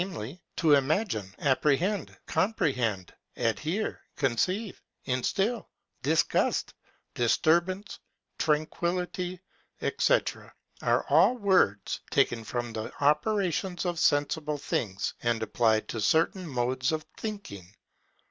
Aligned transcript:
to 0.55 0.73
IMAGINE, 0.75 1.35
APPREHEND, 1.37 2.17
COMPREHEND, 2.25 3.13
ADHERE, 3.37 4.01
CONCEIVE, 4.15 4.81
INSTIL, 5.05 5.69
DISGUST, 6.01 6.73
DISTURBANCE, 7.13 7.99
TRANQUILLITY, 8.39 9.39
&c., 9.99 10.19
are 10.81 11.05
all 11.07 11.37
words 11.37 11.99
taken 12.09 12.43
from 12.43 12.73
the 12.73 12.91
operations 13.03 13.85
of 13.85 13.99
sensible 13.99 14.57
things, 14.57 15.13
and 15.21 15.43
applied 15.43 15.87
to 15.89 16.01
certain 16.01 16.47
modes 16.47 16.91
of 16.91 17.05
thinking. 17.17 17.75